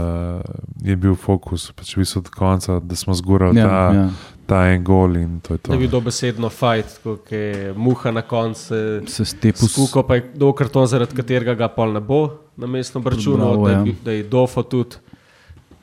je 0.79 0.93
bil 0.95 1.15
fokus, 1.15 1.71
pač 1.71 1.95
v 1.95 2.03
bistvu 2.03 2.21
do 2.21 2.29
konca, 2.29 2.75
da 2.79 2.95
smo 2.95 3.13
zgurali 3.13 3.57
Ja, 3.57 3.65
ta, 3.65 3.79
ja. 3.91 4.03
ta 4.45 4.59
en 4.69 4.83
gol 4.83 5.17
in 5.17 5.39
to 5.41 5.55
je 5.55 5.57
to. 5.57 5.71
Da 5.71 5.77
bi 5.77 5.87
dobesedno 5.87 6.51
fajt, 6.51 6.99
kot 7.01 7.31
je 7.31 7.73
muha 7.73 8.11
na 8.11 8.21
koncu. 8.21 8.77
Se 9.09 9.25
stepu 9.25 9.65
Skuko 9.67 10.03
pa 10.03 10.15
je 10.15 10.29
dolg 10.35 10.53
karton, 10.55 10.85
zaradi 10.85 11.17
katerega 11.17 11.55
ga 11.55 11.67
pol 11.67 11.91
ne 11.91 11.99
bo 11.99 12.21
na 12.55 12.69
mestno 12.69 13.01
računu, 13.01 13.49
da, 13.57 13.71
ja. 13.71 13.81
je- 13.81 13.95
da 14.05 14.11
je 14.11 14.23
dofo 14.25 14.61
tudi. 14.63 15.01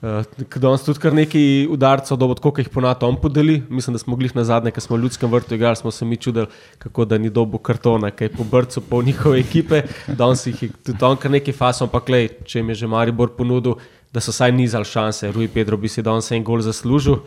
Uh, 0.01 0.25
Danes 0.57 0.81
tudi 0.81 0.97
kar 0.97 1.13
nekaj 1.13 1.67
udarcev, 1.69 2.17
dobro, 2.17 2.41
koliko 2.41 2.63
jih 2.63 2.69
ponato 2.73 3.09
on 3.09 3.19
podeli. 3.21 3.59
Mislim, 3.69 3.93
da 3.95 3.99
smo 4.01 4.17
glih 4.17 4.33
na 4.37 4.45
zadnje, 4.45 4.73
ko 4.73 4.81
smo 4.81 4.97
v 4.97 5.03
ljudskem 5.03 5.31
vrtu 5.31 5.55
igrali, 5.55 5.77
smo 5.77 5.91
se 5.91 6.05
mi 6.05 6.17
čudili, 6.17 6.47
kako 6.79 7.05
da 7.05 7.19
ni 7.19 7.31
dobo 7.31 7.59
kartona, 7.59 8.11
kaj 8.11 8.29
po 8.33 8.45
brcu, 8.45 8.81
po 8.81 9.03
njihove 9.03 9.41
ekipe. 9.41 9.83
Danes 10.07 10.47
jih 10.47 10.63
je 10.63 10.71
tudi 10.87 11.05
on 11.05 11.17
kar 11.21 11.31
nekaj 11.31 11.55
fasom, 11.55 11.91
ampak 11.91 12.09
lej, 12.09 12.29
če 12.45 12.59
jim 12.59 12.73
je 12.73 12.81
že 12.81 12.89
Maribor 12.89 13.37
ponudil, 13.37 13.77
da 14.13 14.25
so 14.25 14.33
saj 14.33 14.53
nizali 14.57 14.89
šanse. 14.89 15.33
Rui 15.33 15.49
Pedro 15.49 15.77
bi 15.77 15.89
si 15.89 16.03
danes 16.03 16.33
en 16.33 16.45
gol 16.45 16.65
zaslužil. 16.65 17.21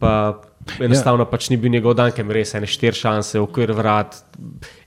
Pa 0.00 0.40
enostavno 0.80 1.24
ja. 1.24 1.30
pač 1.30 1.48
ni 1.50 1.56
bil 1.56 1.72
njegov 1.72 1.94
dan, 1.98 2.12
ker 2.14 2.24
ima 2.24 2.36
res 2.36 2.54
ene 2.54 2.68
štiri 2.68 2.96
šanse, 2.96 3.40
okvir 3.40 3.72
vrat, 3.76 4.18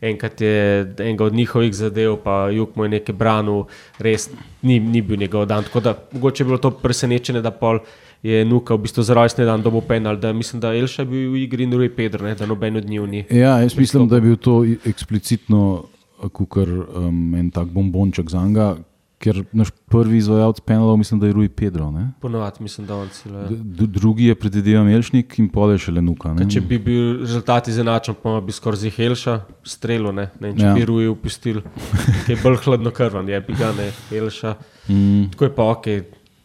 enkrat 0.01 0.42
je 0.42 0.56
enega 1.00 1.25
od 1.25 1.34
njihovih 1.34 1.74
zadev, 1.75 2.18
pa 2.24 2.48
jug 2.53 2.77
mu 2.77 2.88
je 2.88 2.96
nekaj 2.98 3.15
branil, 3.18 3.65
res 4.00 4.30
ni, 4.62 4.80
ni 4.80 5.01
bil 5.01 5.20
njegov 5.20 5.48
dan. 5.50 5.65
Tako 5.68 5.84
da 5.84 5.96
mogoče 6.12 6.44
je 6.44 6.48
bilo 6.48 6.62
to 6.62 6.72
presenečenje, 6.72 7.42
da 7.42 7.51
pol 7.51 7.82
je 8.24 8.46
Nuka 8.48 8.77
v 8.77 8.86
bistvu 8.86 9.03
za 9.03 9.13
rojstni 9.18 9.46
dan 9.46 9.62
dobil 9.62 9.82
penal, 9.88 10.15
da 10.15 10.32
mislim, 10.34 10.62
da 10.63 10.72
Elša 10.75 11.03
je 11.03 11.10
bil 11.12 11.32
v 11.34 11.44
igri 11.44 11.68
in 11.68 11.74
Rui 11.75 11.89
Pedro, 11.92 12.24
ne, 12.27 12.36
da 12.39 12.48
noben 12.48 12.77
od 12.80 12.86
njih 12.86 13.10
ni. 13.10 13.25
Ja, 13.30 13.58
jaz 13.60 13.75
mislim, 13.75 14.08
da 14.08 14.15
je 14.15 14.22
bil 14.30 14.38
to 14.38 14.63
eksplicitno 14.86 15.84
kot 16.32 16.58
um, 16.58 17.36
en 17.36 17.50
tak 17.51 17.68
bombonček 17.68 18.30
za 18.30 18.46
njega, 18.46 18.75
ker 19.24 19.39
naš 19.53 19.70
prvi 19.88 20.18
izvajalec 20.18 20.60
penalov, 20.62 20.98
mislim, 20.98 21.20
da 21.20 21.27
je 21.27 21.34
Rui 21.34 21.50
Pedro. 21.50 21.88
Ne? 21.89 22.10
Ponovadi 22.20 22.60
mislim, 22.60 22.88
da 22.88 22.98
on 22.98 23.08
celo. 23.10 23.46
D- 23.50 23.88
Drugi 23.89 24.25
je 24.25 24.36
predvideval 24.36 24.84
Melšnik 24.84 25.38
in 25.39 25.48
pol 25.50 25.72
je 25.72 25.80
še 25.80 25.94
Lenuka. 25.94 26.34
Če 26.46 26.62
bi 26.62 26.80
bil 26.80 27.03
rezultat 27.22 27.68
izenačen, 27.68 28.18
pa 28.18 28.39
bi 28.39 28.51
skoraj 28.51 28.82
zih 28.82 29.00
Elša 29.01 29.38
strelil, 29.65 30.12
ne, 30.13 30.27
ne 30.38 30.50
in 30.50 30.58
če 30.58 30.63
Ja. 30.63 30.70
ja. 30.70 30.75
bi 30.75 30.86
Rui 30.86 31.08
upustil, 31.08 31.62
je 32.27 32.36
bolj 32.38 32.60
hladno 32.60 32.92
krvan, 32.92 33.30
je 33.30 33.39
bi 33.42 33.56
ga 33.56 33.72
ne 33.74 33.88
Elša. 34.12 34.56
Mm, 34.89 35.32
Tako 35.32 35.46
je 35.46 35.56
pa 35.56 35.70
ok, 35.70 35.88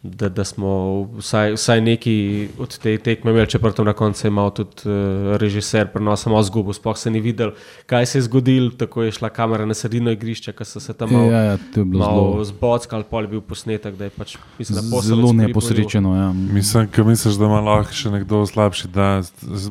da, 0.03 0.29
da 0.29 0.43
smo 0.43 1.03
vsaj, 1.17 1.53
vsaj 1.53 1.81
neki 1.81 2.47
od 2.59 2.77
te 2.77 2.97
tekme 2.97 3.31
imeli, 3.31 3.47
čeprav 3.47 3.73
tam 3.73 3.85
na 3.85 3.93
koncu 3.93 4.27
je 4.27 4.29
imel 4.29 4.49
tudi 4.49 4.71
uh, 4.85 5.35
režiser 5.37 5.87
prenosa 5.91 6.29
malo 6.29 6.43
zgubo, 6.43 6.73
sploh 6.73 6.97
se 6.97 7.11
ni 7.11 7.19
videl, 7.19 7.51
kaj 7.85 8.05
se 8.05 8.17
je 8.17 8.21
zgodilo, 8.21 8.69
tako 8.69 9.03
je 9.03 9.11
šla 9.11 9.29
kamera 9.29 9.65
na 9.65 9.73
sredino 9.73 10.11
igrišča, 10.11 10.51
ker 10.51 10.67
so 10.67 10.79
se 10.79 10.93
tam 10.93 11.11
malo, 11.11 11.31
Ja, 11.31 11.41
ja, 11.43 11.57
malo 11.85 12.43
zbockali, 12.43 13.03
pol 13.09 13.27
je 13.27 13.27
bil 13.27 13.41
posnetek, 13.41 13.95
da 13.95 14.07
je 14.07 14.09
pač 14.15 14.37
mislim, 14.59 14.75
da 14.79 14.85
posel 14.91 15.15
zelo 15.15 15.33
neposrečeno. 15.33 16.15
Ja. 16.15 16.31
Mislim, 16.33 16.87
ker 16.87 17.03
misliš, 17.03 17.35
da 17.35 17.51
ima 17.51 17.59
lahko 17.59 17.93
še 17.93 18.13
nekdo 18.13 18.45
slabši 18.47 18.87
dan, 18.87 19.27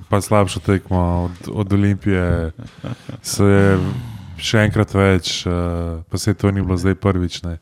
pa 0.09 0.21
slabšo 0.21 0.61
tekmo 0.61 1.01
od, 1.25 1.49
od 1.65 1.73
Olimpije. 1.73 2.53
Se 3.23 3.45
je 3.45 3.79
še 4.37 4.61
enkrat 4.69 4.93
več, 4.95 5.41
uh, 5.49 6.05
pa 6.11 6.21
se 6.21 6.35
to 6.35 6.53
ni 6.53 6.61
bilo 6.61 6.77
zdaj 6.77 7.01
prvič. 7.01 7.43
Ne. 7.49 7.59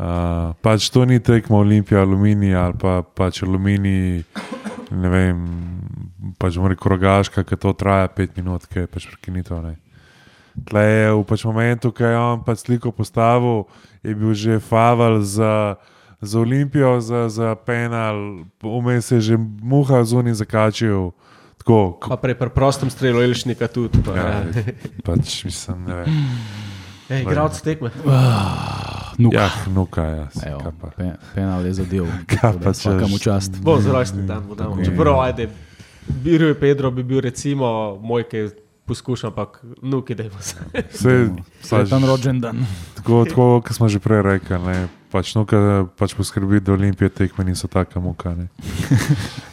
Uh, 0.00 0.56
pač 0.64 0.88
to 0.88 1.04
ni 1.04 1.20
tekmo 1.20 1.58
Olimpija, 1.60 2.00
Aluminij 2.00 2.56
ali 2.56 2.76
pa 2.80 3.02
pač 3.04 3.42
Aluminij, 3.44 4.24
ne 4.96 5.08
vem, 5.12 5.42
pač 6.40 6.56
mora 6.56 6.72
rogaška, 6.72 7.44
ki 7.44 7.58
to 7.60 7.74
traja 7.76 8.08
pet 8.08 8.32
minut, 8.32 8.64
ki 8.64 8.86
je 8.86 8.88
pač 8.88 9.04
prekinitev. 9.12 9.60
ne. 9.60 9.76
Tle 10.64 10.84
je 10.88 11.12
v 11.12 11.20
pač 11.28 11.44
momentu, 11.44 11.92
ko 11.92 12.00
je 12.00 12.16
on 12.16 12.40
pač 12.40 12.64
sliko 12.64 12.96
postavil, 12.96 13.68
je 14.00 14.16
bil 14.16 14.32
že 14.32 14.56
faval 14.56 15.20
za, 15.20 15.76
za 16.24 16.40
Olimpijo, 16.40 16.96
za, 17.04 17.28
za 17.28 17.52
penal, 17.52 18.48
vmes 18.64 19.04
je 19.12 19.20
že 19.20 19.36
muha 19.36 20.00
zunaj 20.00 20.40
zakačil. 20.40 21.12
Tako, 21.60 22.00
Pa 22.00 22.16
prej 22.16 22.40
pri 22.40 22.48
prostem 22.48 22.88
strelu 22.88 23.20
Elšnika 23.20 23.68
tudi. 23.68 24.00
Pa, 24.00 24.16
ja, 24.16 24.48
ja. 24.48 24.64
pač 25.04 25.44
mislim, 25.44 25.84
ne 25.84 25.92
vem. 25.92 26.08
Ej, 27.12 27.20
igralec 27.28 27.60
tekme. 27.60 27.92
Nuka. 29.18 29.38
Ja, 29.38 29.50
nuka, 29.74 30.02
ja, 30.02 30.58
pa. 30.80 30.90
pe, 30.96 31.10
penal 31.34 31.66
je 31.66 31.72
zadev. 31.72 32.06
Kaj 32.30 32.58
pa 32.62 32.72
češ? 32.72 32.86
Vsakemu 32.86 33.18
čast. 33.18 33.60
Bo 33.62 33.80
za 33.80 33.92
rojstni 33.92 34.26
dan. 34.26 34.46
Tako 34.56 34.78
je. 34.78 34.84
Čeprav, 34.84 35.20
ajde, 35.20 35.48
Biro 36.08 36.46
je 36.46 36.60
Pedro, 36.60 36.90
bi 36.90 37.02
bil 37.02 37.20
recimo 37.20 37.98
moj, 38.02 38.24
ki 38.28 38.48
poskušam, 38.90 39.30
ampak 39.30 39.62
nuki, 39.82 40.14
da 40.14 40.22
je 40.22 40.30
vse. 40.38 40.56
Vse, 40.92 41.28
Sretan 41.62 42.04
rođen 42.04 42.40
dan. 42.40 42.66
tako, 42.96 43.24
tako 43.24 43.62
kot 43.66 43.76
smo 43.76 43.88
že 43.88 43.98
prej 43.98 44.22
rekli, 44.22 44.58
ne, 44.58 44.88
pač 45.10 45.34
nuka 45.34 45.86
pač 45.98 46.14
poskrbi, 46.14 46.60
da 46.60 46.72
olimpije 46.72 47.08
tekme 47.08 47.44
niso 47.44 47.68
taka 47.68 48.00
muka. 48.00 48.34
Ne. 48.34 48.48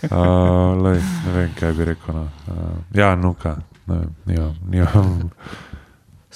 Uh, 0.07 0.77
lej, 0.83 1.01
ne 1.25 1.31
vem, 1.33 1.49
kaj 1.59 1.73
bi 1.73 1.85
rekel. 1.85 2.15
No. 2.15 2.29
Uh, 2.47 2.53
ja, 2.95 3.15
nuka. 3.15 3.57
Ne, 3.87 3.95
vem, 4.25 4.53
nimam, 4.69 5.31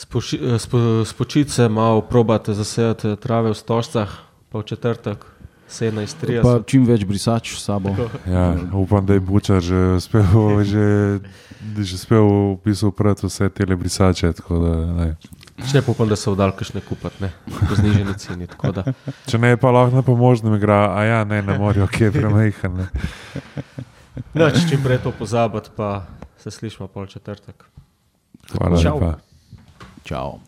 nimam. 0.05 1.05
Spočiti 1.05 1.51
se 1.51 1.70
malo, 1.70 2.01
probate 2.01 2.53
zasejati 2.53 3.15
trave 3.15 3.51
v 3.51 3.58
stožcah, 3.58 4.10
pa 4.50 4.60
v 4.60 4.63
četrtek, 4.63 5.25
17:30. 5.72 6.41
Pa 6.43 6.60
čim 6.67 6.86
več 6.86 7.05
brisač 7.08 7.55
s 7.55 7.63
sabo. 7.63 7.96
Ja, 8.27 8.51
upam, 8.75 9.05
da 9.08 9.15
je 9.15 9.24
Bučar 9.24 9.63
že 9.63 9.96
uspel, 9.96 10.27
že, 10.72 10.88
že 11.79 11.96
uspel 11.96 12.27
v 12.27 12.60
bistvu 12.65 12.91
upreti 12.91 13.25
vse 13.27 13.50
te 13.50 13.65
brisače. 13.65 14.34
tako 14.34 14.60
Da, 14.60 14.75
ne. 14.91 15.08
Če 15.62 15.79
ne 15.79 15.84
upam, 15.88 16.10
da 16.10 16.17
so 16.20 16.34
vdal 16.36 16.51
kakšne 16.58 16.81
kupati, 16.84 17.22
ne, 17.24 17.31
po 17.48 17.77
zniženi 17.77 18.17
ceni. 18.17 18.48
tako 18.51 18.74
da. 18.75 18.84
Če 19.29 19.38
ne, 19.38 19.55
pa 19.62 19.72
lahko 19.72 19.96
na 19.96 20.03
pomožnem 20.03 20.58
igra, 20.58 20.91
a 20.91 21.05
ja, 21.05 21.20
ne, 21.24 21.39
ne 21.46 21.58
morajo, 21.62 21.88
ki 21.88 22.10
je 22.10 22.12
premehen. 22.17 22.81
ne. 22.81 22.88
No, 24.36 24.50
če 24.51 24.67
čim 24.67 24.81
prej 24.84 25.05
to 25.05 25.13
pozabiti, 25.15 25.72
pa 25.75 26.10
se 26.41 26.51
slišmo 26.51 26.89
pol 26.91 27.08
četrtek. 27.08 27.63
Hvala 28.51 28.75
lepa. 28.75 29.31
Ciao. 30.12 30.41